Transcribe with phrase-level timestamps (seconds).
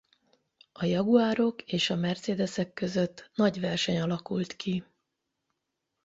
[0.71, 4.83] A Jaguarok és a Mercedesek között nagy verseny alakult ki.